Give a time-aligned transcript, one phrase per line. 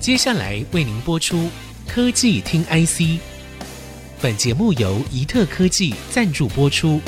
[0.00, 1.36] 接下来为您播出
[1.86, 3.00] 《科技听 IC》，
[4.18, 6.98] 本节目由宜特科技赞助播出。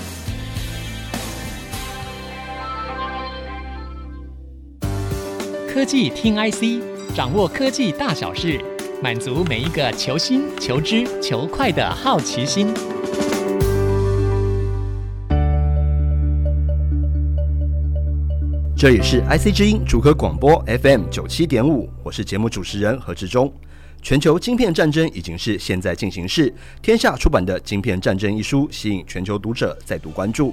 [5.67, 8.63] 科技听 IC，掌握科技大小事，
[9.03, 12.75] 满足每一个求新、求知、求快的好奇心。
[18.83, 23.55] 这里是 IC 之音竹科广播 FM 九七点五，我是节目主持人何志忠。
[24.03, 26.53] 全球晶片战争已经是现在进行式。
[26.83, 30.53] 天下出版的《晶片战争》一书吸引全球读者再度关注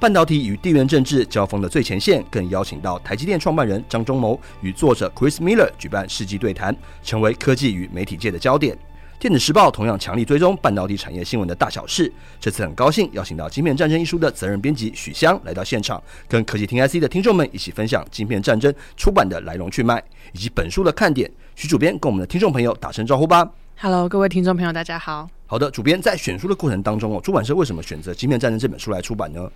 [0.00, 8.76] 半导体与地缘政治交锋的最前线，更邀请到台积电创办人张忠谋与作者 Chris Miller 举办世纪对谈，成为科技与媒体界的焦点。
[9.20, 12.10] 电子时报同样强力追踪半导体产业新闻的大小事。
[12.40, 20.02] 这次很高兴邀请到《晶片战争》一书的责任编辑许湘来到现场，跟科技听 IC 的听众们一起分享《晶片战争》出版的来龙去脉
[20.32, 21.30] 以及本书的看点。
[21.54, 23.46] 许主编跟我们的听众朋友打声招呼吧。
[23.76, 25.28] Hello，各位听众朋友，大家好。
[25.46, 29.46] 好的，主编在选书的过程当中哦，出版社为什么选择《晶片战争》这本书来出版呢？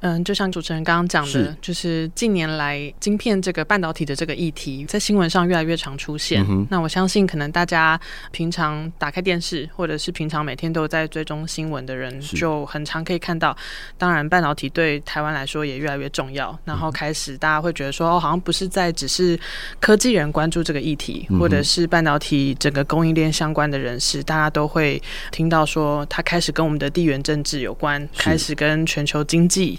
[0.00, 6.44] 嗯，就像主持人刚刚讲的，是就是近年来晶片这个半导体的这个议题，在新闻上越来越常出现。
[6.48, 13.56] 嗯、那我相信，可能大家平常打开电视，或者是平常每天都在追踪新闻的人，就很常可以看到。
[13.98, 16.58] 当然，半导体对台湾来说也越来越重要。
[16.64, 19.38] 然后开始大家会觉得说，哦，好像不是在只是
[19.80, 29.78] 科技人关注这个议题，或者是半导体整个供应链相关的人士，大家都会听到说，它开始跟我们的地缘政治有关，开始跟全球经济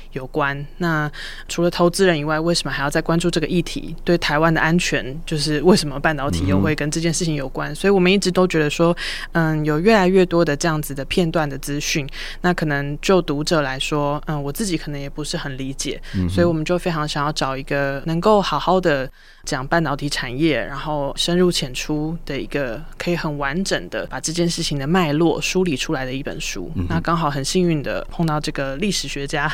[0.13, 0.65] 有关。
[0.77, 1.11] 那
[1.47, 3.95] 除了投资人以外，为什么还要再关注这个议题？
[4.03, 7.71] 对台湾的安全，就是为什么半导体又会跟这件事情有关？
[7.71, 8.95] 嗯、所以我们一直都觉得说，
[9.31, 12.07] 嗯，有越来越多的这样子的片段的资讯，
[12.41, 19.09] 那可能就读者来说，嗯，我自己可能也不是很理解，嗯、所以我们就非常想要找一个能够好好的
[19.45, 26.71] 讲半导体产业，然后深入浅出的一个可以很完整的把这件事情的脉络梳理出来的一本书。
[26.75, 29.51] 嗯、那刚好很幸运的碰到这个历史学家。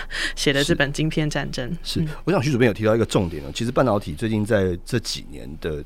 [0.48, 5.84] 写的这本《晶片战争》是，是，我想徐主编有提到一个重点呢，其实半导体最近在这几年的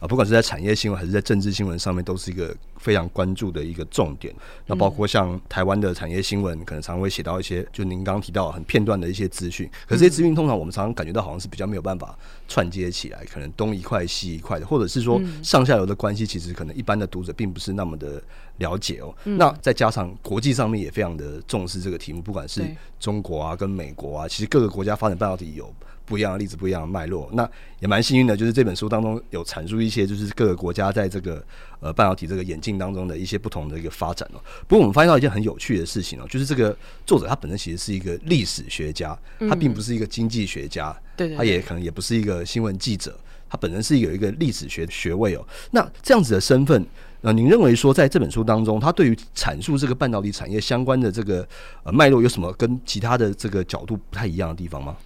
[0.00, 4.34] 啊，不管是在产业新闻还是在政治新闻上面，都是一个非常关注的一个重点。
[4.66, 9.68] 那包括像台湾的产业新闻，可能常常会写到一些，就您刚刚提到很片段的一些资讯。
[9.86, 12.16] 可是这些资讯通常我们常常感觉到好像是比较没有办法
[12.46, 18.22] 串接起来，可能东一块西一块的，或者是说上下游的关系，其实可能一般的读者并不是那么的
[18.58, 19.14] 了解哦。
[19.24, 22.62] 那再加上国际上面也非常的重视这个题目，不管是
[23.00, 25.72] 中国啊跟美国啊，其实各个国家发展半导体有。
[26.04, 27.46] 不一样的例子，不一样的脉络，那
[27.80, 31.44] 也蛮幸运的，就是这本书当中有阐述一些，就是各个国家在这个
[31.80, 34.40] 呃半导体这个演进当中的一些不同的一个发展哦。
[34.66, 39.16] 不过我们发现到一件很有趣的事情哦，就是这个作者他本身其实是一个历史学家，
[39.48, 43.16] 他并不是一个经济学家，对，他也可能也不是一个新闻记者，
[43.48, 45.46] 他本身是有一个历史学学位哦。
[45.70, 46.84] 那这样子的身份，
[47.20, 51.46] 呃，您认为说在这本书当中，他对于阐述这个半导体产业相关的这个
[51.84, 54.96] 呃脉络有什么跟其他的这个角度不太一样的地方吗？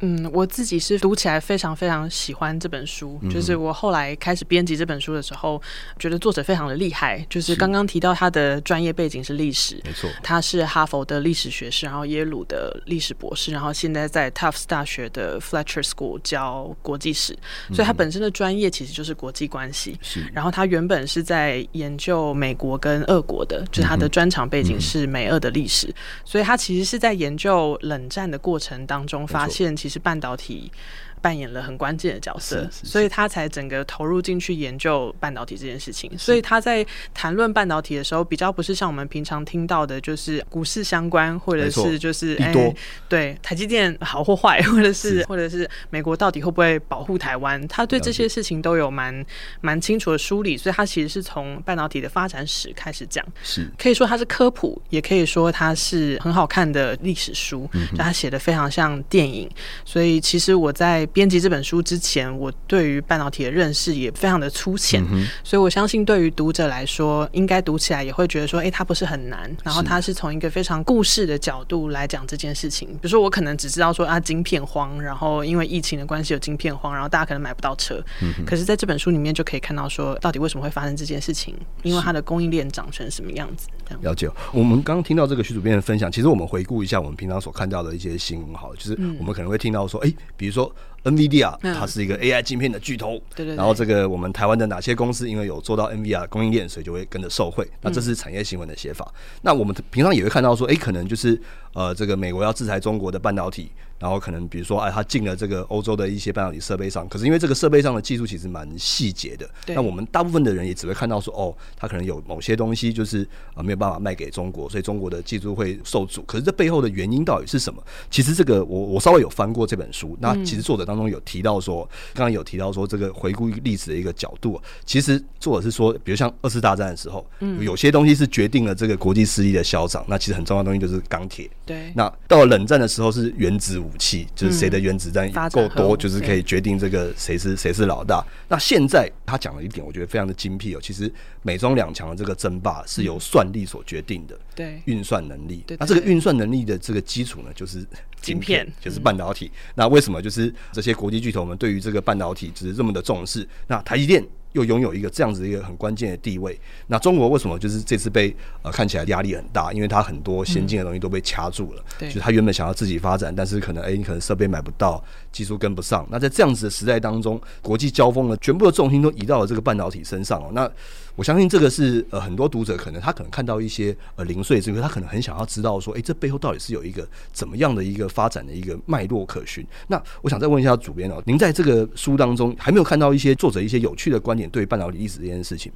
[0.00, 3.18] 嗯，我自己是读起来非常非常喜欢这本书。
[3.22, 5.60] 嗯、就是我后来开始编辑这本书的时候，
[5.98, 7.26] 觉得作者非常的厉害。
[7.28, 17.36] 就是刚刚提到他的专业背景是历史，没错，他是哈佛的历史学士，然后耶鲁的历史博士，然后现在在 Tufts 大学的 Fletcher School 教国际史，
[17.72, 19.98] 所以他本身的专业其实就是国际关系。
[20.00, 25.92] 是，然后他原本是在研究美国跟俄国的，就是他的专长背景是美俄的历史，
[26.24, 29.87] 所以他其实是在研究冷战的过程当中发现其。
[29.88, 30.70] 是半导体。
[31.18, 36.10] 扮演了很关键的角色，所以他才整个投入进去研究半导体这件事情。
[36.18, 42.76] 所以他在谈论半导体的时候，比较不是像我们平常听到的，就是股市相关，或者是就是哎、欸，
[43.08, 49.24] 对台积电好或坏， 或者是或者是美国到底会不会保护台湾，他对这些事情都有蛮
[49.60, 50.56] 蛮清楚的梳理。
[50.56, 53.70] 所以他其实是从半导体的发展史开始讲，是。
[53.78, 59.48] 可以说他是科普，也可以说他是很好看的历史书，嗯、他写的非常像电影。
[59.84, 69.54] 所以其实我在编辑这本书之前，我对于半导体的认识也非常的粗浅，嗯、所以我相信对于读者来说，应该读起来也会觉得说，哎、欸，它不是很难。
[69.64, 72.88] 然后它是从一个非常故事的角度来讲这件事情。
[72.88, 78.02] 比如说，我可能只知道说啊，晶片荒，然后因为疫情的关系有晶片荒，然后大家可能买不到车。
[78.22, 81.54] 嗯、可是在这本书里面就可以看到说，到底为什么会发生这件事情？
[81.82, 83.68] 因为它的供应链长成什么样子？
[83.86, 84.02] 这样。
[84.02, 84.28] 了解。
[84.52, 90.74] 我们刚刚听到这个徐主编的分享，其实我们回顾一下我们平常所看到的一些新闻，好，就是我们可能会听到说，哎、欸，比如说。
[91.04, 93.54] NVIDIA 它是一个 AI 晶片的巨头，对对。
[93.54, 97.68] 然后这个我们台湾的哪些公司因为有做到 NVIDIA 供应链，所以就会跟着受惠。
[97.80, 99.12] 那这是产业新闻的写法。
[99.42, 101.40] 那我们平常也会看到说，哎，可能就是
[101.72, 116.22] 呃，这个美国要制裁中国的半导体，然后可能比如说，哎，他进了这个欧洲的一些半导体设备上，可是因为这个设备上的技术其实蛮细节的，那我们大部分的人也只会看到说，哦，他可能有某些东西就是呃没有办法卖给中国，所以中国的技术会受阻。
[116.22, 117.82] 可是这背后的原因到底是什么？
[118.10, 121.82] 其实这个我我稍微有翻过这本书，那其实作者当中有提到说，
[122.14, 138.24] 刚刚有提到说这个回顾历史的一个角度，其实作者是说，比如像二次大战的时候，嗯，有些东西是决定了这个国际势力的消长，那其实很重要的东西就是钢铁，对，那到了冷战的时候是原子武器，就是谁的原子弹够多，就是可以决定这个谁是谁是老大。
[138.48, 140.80] 那现在他讲了一点，我觉得非常的精辟哦。
[140.82, 141.12] 其实
[141.42, 145.64] 美中两强的这个争霸是由算力所决定的，对，运算能力。
[145.78, 147.86] 那这个运算能力的这个基础呢，就是
[148.20, 149.50] 晶片，就是半导体。
[149.74, 153.48] 那为什么就是这些国际巨头们对于这个半导体只是这么的重视？
[153.66, 154.24] 那台积电。
[154.52, 159.72] 又拥有一个这样子一个很关键的地位，那中国为什么就是这次被呃看起来压力很大？
[159.72, 165.02] 因为它很多先进的东西都被掐住了，嗯、就是它原本想要自己发展，但是可能哎、欸，你可能设备买不到，
[165.38, 166.04] 技术跟不上。
[166.10, 170.50] 那在这样子的时代当中，国际交锋呢，全部的重心都移到了这个半导体身上哦。
[170.52, 170.68] 那
[171.14, 179.64] 我相信这个是呃很多读者可能他可能看到一些呃零碎之后，他可能很想要知道说，哎、这背后到底是有一个怎么样的一个发展的一个脉络可循？
[179.86, 185.70] 那我想再问一下主编哦，您在这个书当中还没有看到一些作者一些有趣的观点对半导体历史这件事情？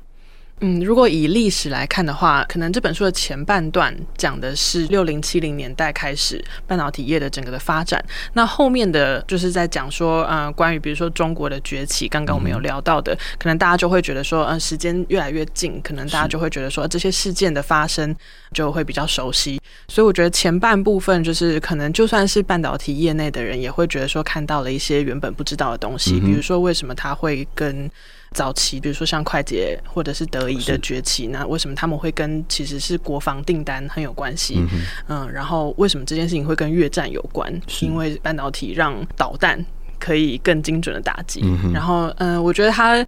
[0.60, 8.00] 嗯，如果以历史来看的话，可能这本书的前半段讲的是六零七零年代开始半导体业的整个的发展，
[8.34, 18.14] 那后面的就是在讲说，呃，关于比如说中国的崛起，刚刚我们有聊到的，可能大家就会觉得说，嗯、呃，时间越来越近，可能大家就会觉得说这些事件的发生
[18.54, 27.90] 就会比较熟悉，所以我觉得前半部分就是可能就算是半导体业内的人也会觉得说看到了一些原本不知道的东西，比如说为什么他会跟。
[28.32, 34.56] 早期，比如说像快捷或者是德仪的崛起，那为什么他们会跟其实是国防订单很有关系？
[34.58, 34.68] 嗯，
[35.08, 37.52] 嗯，然后为什么这件事情会跟越战有关？
[37.80, 39.64] 因为半导体让导弹
[39.98, 41.40] 可以更精准的打击。
[41.44, 43.06] 嗯，然后，嗯，我觉得他。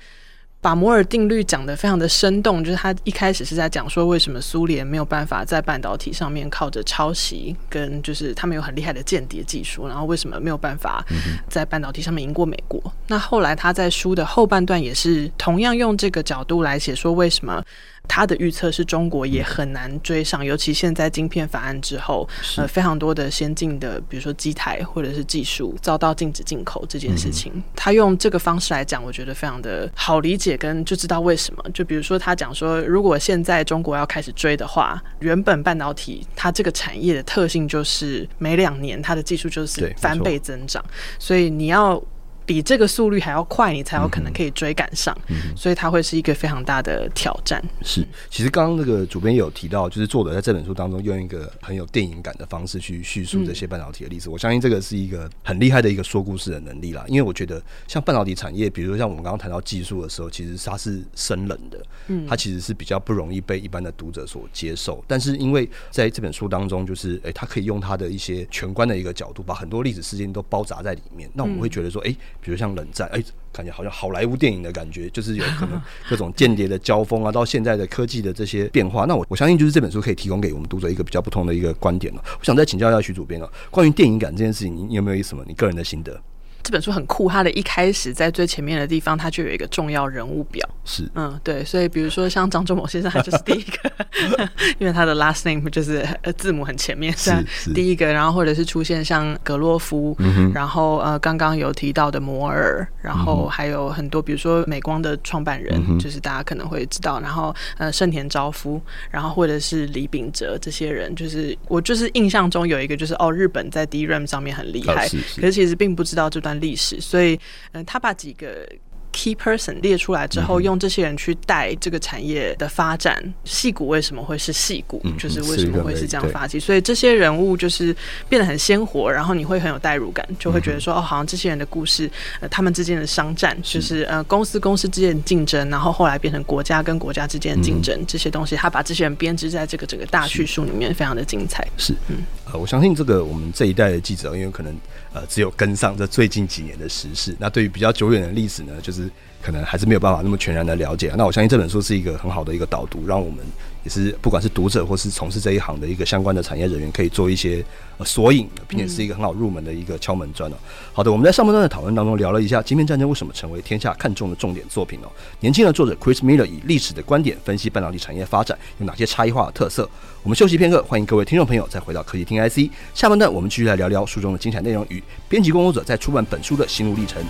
[0.64, 11.04] 把摩尔定律讲得非常的生动，就是他一开始是在讲说，为什么苏联没有办法在半导体上面靠着抄袭，跟就是他们有很厉害的间谍技术，然后为什么没有办法
[11.50, 12.82] 在半导体上面赢过美国？
[13.08, 17.62] 那后来他在书的后半段也是同样用这个角度来写说，为什么？
[18.06, 31.64] 他的预测是中国也很难追上，尤其现在晶片法案之后，呃，非常多的先进的，比如说机台或者是技术遭到禁止进口这件事情，嗯，他用这个方式来讲，我觉得非常的好理解，跟就知道为什么。
[31.72, 40.84] 就比如说他讲说，如果现在中国要开始追的话，原本半导体它这个产业的特性就是每两年它的技术就是翻倍增长，
[41.18, 42.02] 所以你要。
[42.46, 47.62] 比这个速率还要快，你才有可能可以追赶上，嗯嗯，所以它会是一个非常大的挑战。
[47.82, 54.28] 是，其实刚刚那个主编有提到，就是作者在这本书当中用一个很有电影感的方式去叙述这些半导体的例子。
[54.28, 54.32] 嗯。
[54.32, 57.04] 我相信这个是一个很厉害的一个说故事的能力啦。
[57.08, 65.02] 因为我觉得像半导体产业，比如说像我们刚刚谈到技术的时候，其实它是生冷的，嗯，它其实是比较不容易被一般的读者所接受。
[65.08, 71.30] 但是因为在这本书当中，就是哎，他可以用他的一些全观的一个角度，把很多历史事件都包扎在里面。
[71.32, 72.14] 那我们会觉得说，哎。
[72.44, 75.80] 比如像冷战，哎、欸，感觉好像好莱坞电影的感觉，就是有可能
[76.10, 79.06] 各种间谍的交锋啊，到现在的科技的这些变化。
[79.06, 82.22] 那我我相信，就是这本书可以提供给我们读者一个比较不同的一个观点了。
[82.38, 86.20] 我想再请教一下徐主编了，关于电影感这件事情，你有没有什么你个人的心得？
[86.64, 90.66] 这本书很酷，它的一开始在最前面的地方，它就有一个重要人物表。
[90.86, 94.48] 是，嗯，对，所以比如说像张忠谋先生，他就是第一个，
[94.78, 97.32] 因为他的 last name 就是字母很前面，是
[97.74, 98.06] 第一个。
[98.06, 107.20] 然后或者是出现像格洛夫，嗯、然后呃刚刚有提到的摩尔，然后还有很多，比如说美光的创办人、嗯，就是大家可能会知道。
[107.20, 116.53] 然后呃盛田昭夫，然后或者是李秉哲这些人，就是我就是印象中有一个就是哦，日本在 DRAM 上面很厉害、哦是是，可是其实并不知道这段。
[116.60, 117.38] 历史，所以，
[117.72, 118.66] 嗯，他把几个
[119.14, 123.22] key person 列出来之后，用这些人去带这个产业的发展。
[123.44, 125.00] 戏骨为什么会是戏骨？
[125.16, 126.58] 就是为什么会是这样发起？
[126.58, 127.94] 所以这些人物就是
[128.28, 141.64] 变得很鲜活，然后你会很有代入感，就会觉得说，哦，好像这些人的故事，呃，他们之间的商战，就是呃，公司公司之间的竞争，然后后来变成国家跟国家之间的竞争，这些东西，他把这些人编织在这个整个大叙述里面，非常的精彩。
[141.76, 144.74] 是，嗯，呃，我相信这个我们这一代的记者，因为可能。
[145.14, 149.03] 呃，只有跟上这最近几年的时事，那对于比较久远的历史呢，就是
[149.42, 151.12] 可能还是没有办法那么全然的了解。
[151.16, 153.44] 那我相信这本书是一个很好的一个导读，让我们
[153.84, 157.62] 也是不管是读者或是从事这一行的一个相关的产业人员，可以做一些
[157.98, 160.54] 呃索引，并且是一个很好入门的一个敲门砖哦。
[160.92, 165.12] 好的，我们在上半段的讨论当中聊了一下《晶片战争》为什么成为天下看重的重点作品哦。
[165.40, 169.88] 年轻的作者 Chris Miller 以历史的观点分析半导体产业发展有哪些差异化的特色。
[170.22, 172.72] 我们休息片刻，欢迎各位听众朋友再回到科技听 IC。
[172.94, 177.22] 下半段我们继续来聊聊书中的精彩内容与编辑工作者在出版本书的心路历程。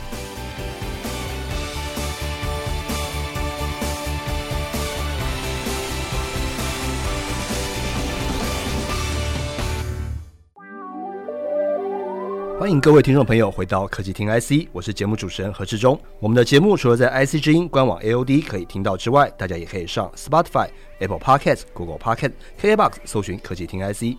[12.65, 16.01] 欢迎各位听众朋友回到科技听 IC，我是节目主持人何志忠。
[16.19, 20.67] 我们的节目除了在 IC 之音官网 AOD 可以听到之外，大家也可以上 Spotify、
[20.99, 24.17] Apple Podcast、Google Podcast、KKBox 搜寻科技听 IC。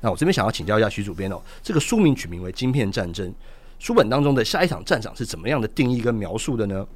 [0.00, 3.28] 那我这边想要请教一下徐主编哦，这个书名取名为《晶片战争》，
[3.78, 6.86] 书本当中的下一场战场是怎么样的定义跟描述的呢？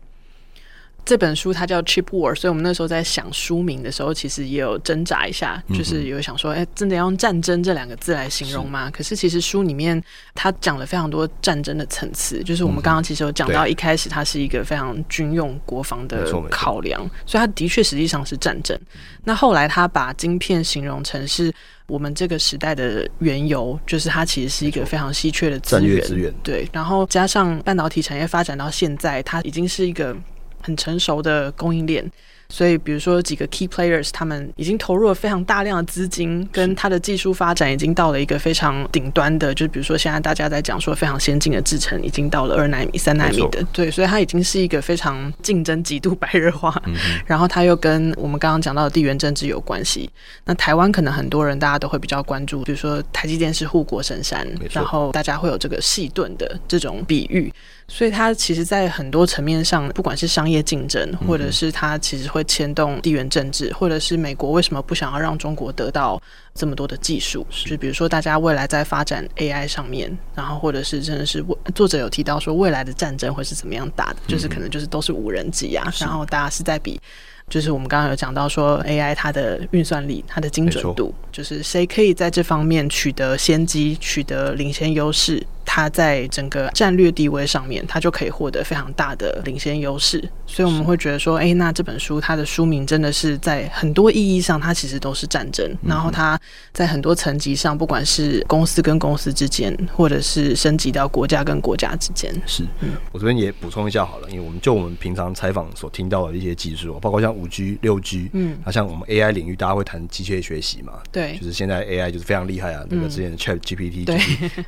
[1.04, 8.86] 这本书它叫《Chip War》，所以我们那时候在想书名的时候，其实也有挣扎一下，就是有想说，哎，真的要用“战争”这两个字来形容吗？
[8.88, 8.90] 是。
[8.92, 10.02] 可是其实书里面
[10.34, 18.78] 它讲了非常多战争的层次，就是我们刚刚其实有讲到，一开始它是一个非常军用国防的考量，所以它的确实际上是战争。
[19.24, 21.50] 那后来他把晶片形容成是
[21.86, 26.30] 我们这个时代的原油，就是它其实是一个非常稀缺的资源，资源。
[26.42, 30.14] 对，然后加上半导体产业发展到现在，它已经是一个。
[30.60, 32.10] 很成熟的供应链，
[32.48, 46.94] 所以比如说几个 key players，他们已经投入了非常大量的资金，跟它的技术发展已经到了一个非常顶端的，就比如说现在大家在讲说非常先进的制程，已经到了二纳米、三纳米的，对，所以它已经是一个非常竞争极度白热化，嗯、
[47.26, 50.08] 然后它又跟我们刚刚讲到的地缘政治有关系。
[50.44, 57.52] 那台湾可能很多人大家都会比较关注，比如说台积电是护国神山，然后大家会有这个细盾的这种比喻。
[57.90, 66.20] 所以它其实，在很多层面上，不管是商业竞争，或者是它其实会牵动地缘政治，或者是美国为什么不想要让中国得到
[66.54, 67.46] 这么多的技术？
[67.64, 71.42] 就比如说，大家未来在发展 AI 上面，然后或者是真的是
[71.74, 74.16] 作者有提到说，未来的战争会是怎么样打的？
[74.28, 77.00] 就是可能就是都是无人机啊，然后大家是在比，
[77.48, 85.42] 就是我们刚刚有讲到说 AI 它的运算力、它的精准度，就是谁可以在这方面取得先机、取得领先优势。
[85.70, 95.70] 它在整个战略地位上面，它就可以获得非常大的领先优势，所以我们会觉得说，哎，那这本书它的书名真的是在很多意义上，它其实都是战争。
[95.82, 96.40] 然后它
[96.72, 102.64] 在很多层级上，不管是公司跟公司之间，或者是升级到国家跟国家之间，是。
[102.80, 110.94] 嗯，我这边也补充一下好了，因为我们就我们平常采访所听到的一些技术，包括像五 G、六 G，嗯，那像我们 AI 领域，大家会谈机械学习嘛？
[111.12, 114.18] 对，就是现在 AI 就是非常厉害啊，那个之前的 Chat GPT，对，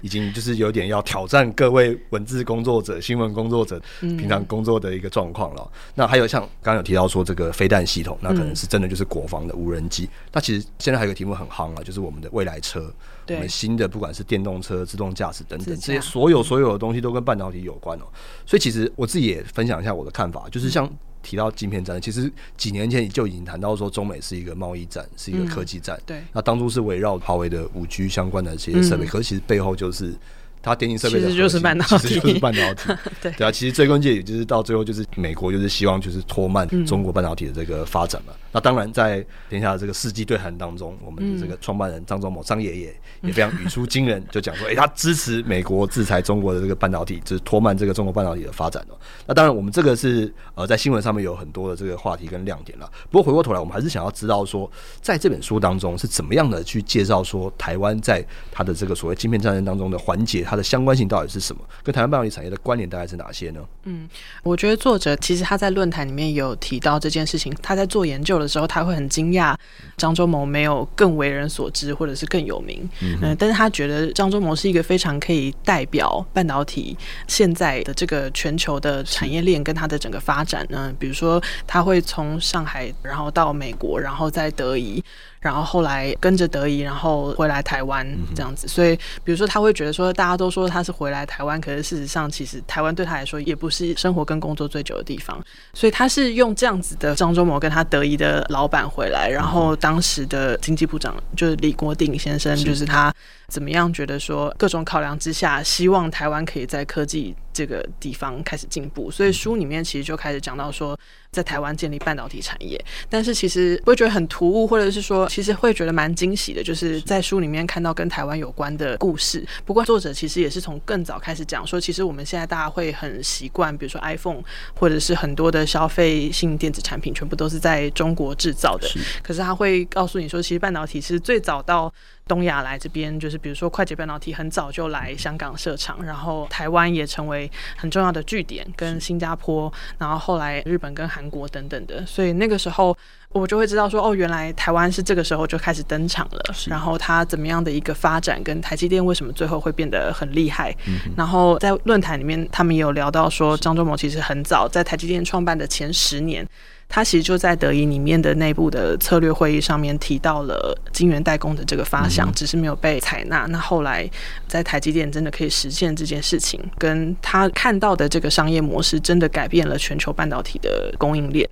[0.02, 0.89] 已经就是有点。
[0.90, 5.70] 要挑战各位文字工作者、新闻工作者平常工作的一个状况了。
[5.94, 10.08] 那还有像刚刚有提到说这个飞弹系统，那可能是真的就是国防的无人机。
[10.32, 12.92] 那其实现在还有个题目很夯啊，就是我们的未来车，
[13.28, 18.04] 我们新的不管是电动车、自动驾驶等等这些所有所有的东西都跟半导体有关哦。
[18.44, 20.90] 所以其实我自己也分享一下我的看法，就是像。
[21.22, 25.94] 提到晶片战，其实几年前就已经谈到说，中美是一个贸易战，是一个科技战。
[25.98, 30.14] 嗯、对，那当初是围绕华为的五 G 相关的这些设备，嗯、可是其实背后就是。
[30.62, 32.92] 它电信设备的其实就是半导体，其实就是半导体。
[33.22, 38.32] 对对啊，其实最关键也就是到最后就是美国就是希望就是拖慢中国半导体的这个发展嘛。
[38.34, 48.98] 嗯、那当然在等一下这个世纪对谈当中，我们的这个创办人张忠谋张爷爷也非常语出惊人，就讲说， 哎、欸，他支持美国制裁中国的这个半导体，就是拖慢这个中国半导体的发展哦。
[49.26, 52.90] 那当然，我们这个是呃在新闻上面有很多的这个话题跟亮点了。
[53.10, 61.62] 不过回过头来，我们还是想要知道说，在这本书当中是怎么样的去介绍说台湾在它的这个所谓晶片战争当中的环节，它的相关性到底是什么？
[61.84, 63.60] 跟台湾半导体产业的关联大概是哪些呢？
[63.84, 64.08] 嗯，
[64.42, 67.54] 我觉得作者其实他在论坛里面有提到这件事情。
[67.62, 69.54] 他在做研究的时候，他会很惊讶
[69.96, 72.88] 张忠谋没有更为人所知，或者是更有名。
[73.00, 80.92] 嗯，嗯，但是他觉得张忠谋是一个非常可以代表半导体现在的这个全球的产业链跟它的整个发展呢。
[80.98, 85.00] 比如说，他会从上海，然后到美国，然后再德仪。
[85.40, 88.94] 然后后来跟着德仪，然后回来台湾这样子，所以
[89.24, 95.42] 比如说他会觉得说，大家都说他是回来台湾，可是事实上其实台湾对他来说也不是生活跟工作最久的地方，
[95.72, 103.12] 所以他是用这样子的张忠谋跟他德仪的老板回来，然后当时的经济部长就是李国鼎先生，就是他
[103.50, 110.98] 怎么样觉得说各种考量之下，希望台湾可以在科技这个地方开始进步，所以书里面其实就开始讲到说，
[111.32, 119.44] 在台湾建立半导体产业，但是其实会觉得很突兀，或者是说，其实会觉得蛮惊喜的，就是在书里面看到跟台湾有关的故事。
[119.66, 124.42] 不过作者其实也是从更早开始讲说，其实我们现在大家会很习惯，比如说 iPhone
[124.74, 128.88] 或者是很多的消费性电子产品，全部都是在中国制造的。
[129.22, 131.92] 可是他会告诉你说，其实半导体是最早到。
[132.30, 142.96] 东亚来这边，就是比如说快捷半导体很早就来香港设厂，然后台湾也成为很重要的据点，跟新加坡，然后后来日本跟韩国等等的，所以那个时候
[143.30, 150.72] 我就会知道说，哦，原来台湾是这个时候就开始登场了，然后它怎么样的一个发展，跟台积电为什么最后会变得很厉害，
[151.16, 156.46] 然后在论坛里面他们也有聊到说，张忠谋其实很早在台积电创办的前十年。
[156.92, 163.46] 他其实就在德仪里面的内部的策略会议上面提到了晶圆代工的这个发想，只是没有被采纳。
[163.46, 164.10] 那后来
[164.48, 171.48] 在台积电真的可以实现这件事情，跟他看到的这个商业模式，真的改变了全球半导体的供应链。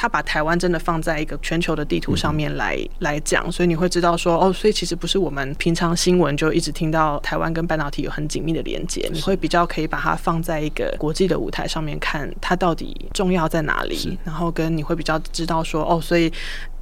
[0.00, 16.32] 他把台湾真的放在一个全球的地图上面来、嗯、来讲，所以你会知道说哦，所以其实不是我们平常新闻就一直听到台湾跟半导体有很紧密的连接，你会比较可以把它放在一个国际的舞台上面看它到底重要在哪里，然后跟你会比较知道说哦，所以。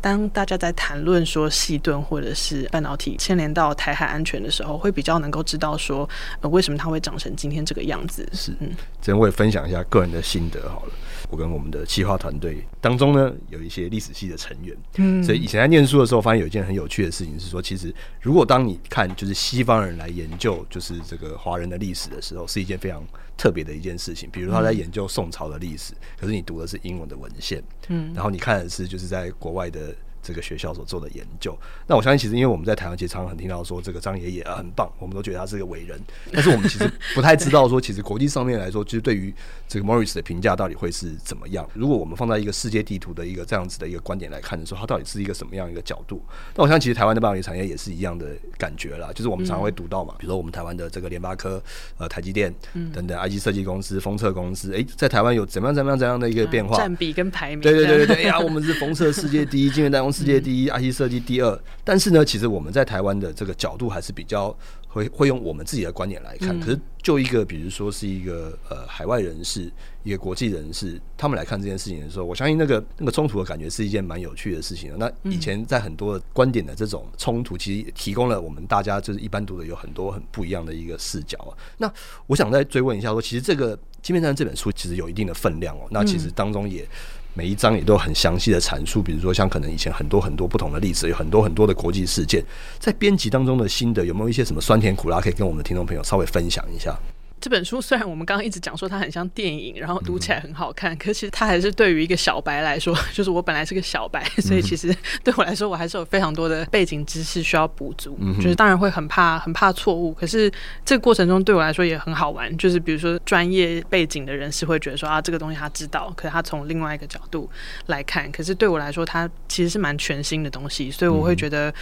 [0.00, 6.08] 当大家在谈论说细盾或者是半导体牵连到台海安全的时候，会比较能够知道说，
[6.40, 8.28] 呃，为什么它会长成今天这个样子。
[8.32, 10.92] 是，嗯，我也分享一下个人的心得好了。
[11.28, 23.02] 我跟我们的企划团队当中呢，有一些历史系的成员，嗯，所以以前在念书的时候，发现有一件很有趣的事情是说，其实如果当你看就是西方人来研究就是这个华人的历史的时候，是一件非常
[23.36, 24.30] 特别的一件事情。
[24.30, 29.94] 比如他在研究宋朝的历史，可是你读的是英文的文献，嗯，然后你看的是就是在国外的。
[30.26, 31.56] 这个学校所做的研究，
[31.86, 36.00] 那我相信其实因为我们在台湾其实常常很听到说这个张爷爷啊很棒，我们都觉得他是个伟人，
[36.32, 39.32] 但是我们其实不太知道说其实国际上面来说，就是对于
[39.68, 41.64] 这个 Morris 的评价到底会是怎么样。
[41.74, 46.20] 如果我们放在一个世界地图的一个这样子的一个观点来看的时候，它到底是一个什么样一个角度？
[46.56, 48.26] 那我相信其实台湾的半导体产业也是一样的
[48.58, 51.62] 感觉啦，就是我们常常会读到嘛，比如说我们台湾的这个联发科、
[51.98, 52.52] 呃台积电
[52.92, 56.76] 等等 IC 设计公司、封测公司，哎，在台湾有怎么样怎么样怎样的一个变化？
[56.76, 57.60] 占比跟排名？
[57.60, 64.56] 对对对对对，哎呀，我们是封测世界第一， 晶圆代工世界第一，IC 设计第二，但是呢，其实我们在台湾的这个角度还是比较
[64.88, 66.58] 会会用我们自己的观点来看。
[66.58, 69.70] 可是就一个，比如说是一个呃海外人士，
[70.04, 74.90] 一个国际人士，他们来看这件事情的时候，我相信那个那个冲突的感觉是一件蛮有趣的事情。
[74.96, 81.52] 那以前在很多观点的这种冲突，其实提供了我们大家就是一般读者有很多很不一样的一个视角啊。
[81.76, 81.92] 那
[82.26, 85.86] 我想再追问一下，说其实这个《晶片战》这本书其实有一定的分量哦。
[85.90, 86.88] 那其实当中也。
[87.36, 92.42] 每一章也都很详细的阐述，比如说像可能以前很多很多不同的例子，有很多很多的国际事件，
[92.78, 96.98] 在编辑当中的心得有没有一些什么酸甜苦辣可以跟我们的听众朋友稍微分享一下？
[97.46, 108.18] 这本书虽然我们刚刚一直讲说它很像电影，然后读起来很好看，可是其实它还是对于一个小白来说， 就是我本来是个小白，所以其实对我来说，我还是有非常多的背景知识需要补足。
[108.38, 110.50] 就是当然会很怕很怕错误，可是
[110.84, 112.52] 这个过程中对我来说也很好玩。
[112.58, 117.48] 就是比如说专业背景的人是会觉得说啊，这个东西他知道，可是他从另外一个角度
[117.86, 121.72] 来看，可是对我来说，它其实是蛮全新的东西，所以我会觉得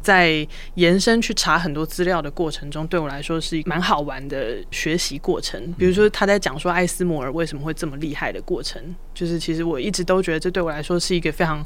[0.00, 11.64] 在延伸去查很多资料的过程中，对我来说是蛮好玩的学习过程，比如说他在讲说艾斯摩尔为什么会这么厉害的过程，就是其实我一直都觉得这对我来说是一个非常。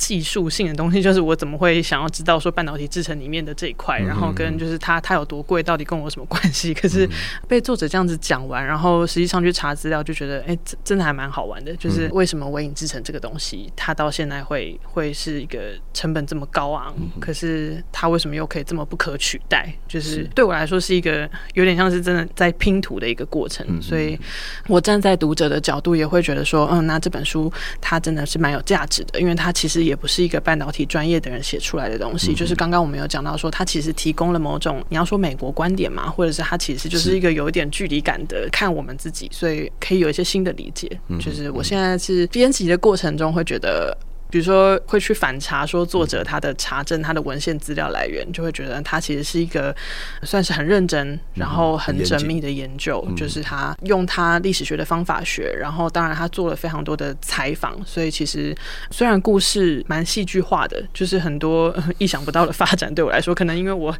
[0.00, 6.72] 技术性的东西，就是我怎么会想要知道说半导体制成里面的这一块，然后跟就是它它有多贵，到底跟我有什么关系？
[6.72, 7.06] 可是
[7.46, 11.76] 被作者这样子讲完，然后实际上去查资料，就觉得哎，真真的还蛮好玩的。
[11.76, 19.70] 就是为什么微影制成这个东西，它到现在会会是一个成本这么高昂，可是它为什么又可以这么不可取代？
[19.86, 23.66] 就是对我来说是一个有点像是真的在拼图的一个过程。
[23.82, 24.18] 所以
[24.66, 29.89] 我站在读者的角度，也会觉得说，嗯，那这本书它真的是蛮有价值的，因为它其实也。
[29.90, 40.88] 也不是一个半导体专业的人写出来的东西，就是刚刚我们有讲到说，它其实提供了某种你要说美国观点嘛，或者是它其实就是一个有一点距离感的看我们自己，所以可以有一些新的理解。
[41.18, 43.96] 就是我现在是编辑的过程中会觉得。
[44.30, 49.74] 比如说会去反查说作者他的查证他的文献资料来源，就会觉得他其实是一个
[50.22, 58.56] 算是很认真，然后很缜密的研究，就是他用他历史学的方法学，然后当然他做了非常多的采访，所以其实
[58.90, 63.92] 虽然故事蛮戏剧化的，就是很多意想不到的发展，对我来说可能因为我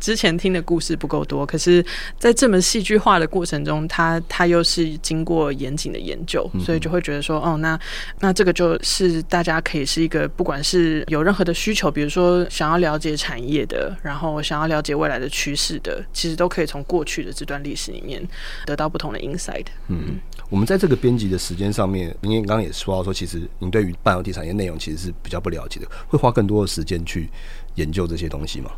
[0.00, 1.84] 之前听的故事不够多，可是
[2.18, 7.78] 在这么戏剧化的过程中，他他又是经过严谨的研究，所以就会觉得说哦，那
[8.20, 9.41] 那这个就是大。
[9.42, 18.22] 大家可以是一个，不管是有任何的需求，比如说想要了解产业的，然后想要了解未来的趋势的，其实都可以从过去的这段历史里面
[18.64, 19.66] 得到不同的 insight。
[19.88, 27.28] 嗯，我们在这个编辑的时间上面，您刚刚也说到说，其实您对于半导体产业内容其实是比较不了解的，会花更多的时间去
[27.74, 28.70] 研究这些东西吗？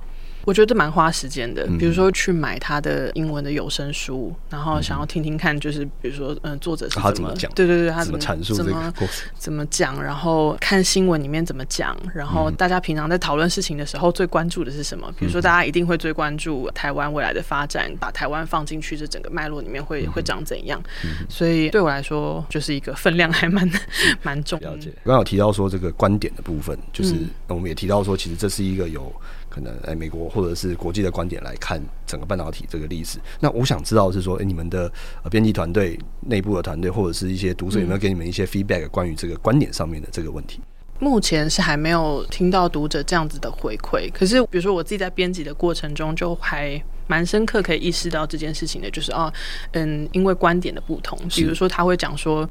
[0.44, 1.66] 我觉得蛮花时间的。
[1.78, 7.50] 比如说去买他的英文的有声书，然后想要听听看，就是比如说，嗯，作者是怎么讲？
[7.54, 9.24] 对对对，他怎么阐述这个故事？
[9.36, 10.02] 怎么讲？
[10.02, 11.96] 然后看新闻里面怎么讲？
[12.14, 15.10] 然后大家平常在讨论事情的时候最关注的是什么？
[15.18, 20.82] 比如说，大家一定会最关注台湾未来的发展，把台湾放进去这整个脉络里面会会长怎样？
[21.28, 23.68] 所以对我来说，就是一个分量还蛮
[24.22, 24.60] 蛮重。
[24.60, 24.90] 了解。
[25.04, 27.14] 刚刚有提到说这个观点的部分，就是
[27.48, 29.12] 我们也提到说，其实这是一个有。
[29.54, 33.20] 可能哎，美国或者是国际的观点来看整个半导体这个历史。
[33.38, 34.90] 那我想知道是说，哎，你们的
[35.30, 40.60] 编辑团队内部的团队，或者是一些读者有没有给你们一些 feedback 关于这个观点上面的这个问题？
[40.98, 44.10] 目前是还没有听到读者这样子的回馈。
[44.12, 49.32] 可是，比如说我自己在编辑的过程中，就还蛮深刻可以意识到这件事情的，就是啊，
[49.72, 52.48] 嗯，因为观点的不同，比如说他会讲说。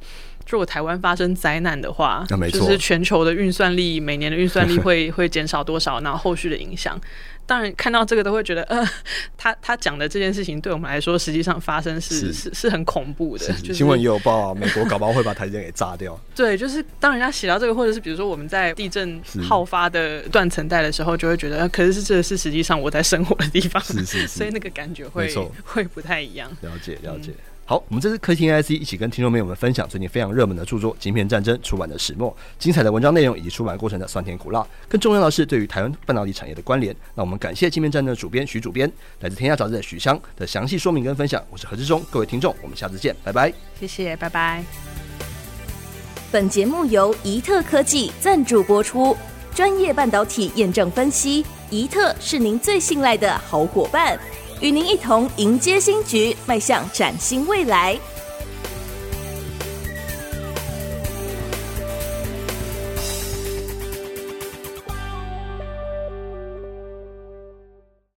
[0.50, 6.00] 如果台湾发生灾难的话，那没错，就是全球的运算力每年的运算力 会会减少多少？
[6.02, 7.00] 然后后续的影响，
[7.46, 8.86] 当然看到这个都会觉得，呃，
[9.38, 13.48] 他他讲的这件事情对我们来说，实际上发生是是是，是很恐怖的。
[13.62, 16.20] 就是、新闻也有报啊，美国搞不好会把台积电给炸掉。
[16.36, 26.50] 对，就是当人家写到这个，或者是比如说我们在地震好发的断层带的时候，就会觉得，可是是这是实际上我在生活的地方，是是是，所以那个感觉会会不太一样。
[26.62, 27.32] 了解了解。
[27.32, 36.94] 嗯好，我们这次科技听 IC 一起跟听众朋友们分享最近非常热门的著作《晶片战争》出版的始末，精彩的文章内容以及出版过程的酸甜苦辣，更重要的是对于台湾半导体产业的关联。
[37.16, 41.42] 那我们感谢《晶片战争》的主编徐主编，来自天下杂志的许香的详细说明跟分享。
[41.50, 43.54] 我是何志忠，各位听众，我们下次见，拜拜。
[43.80, 44.62] 谢谢，拜拜。
[46.34, 49.16] 本节目由宜特科技赞助播出，
[49.56, 54.20] 专业半导体验证分析，宜特是您最信赖的好伙伴。
[54.64, 58.00] 与您一同迎接新局，迈向崭新未来。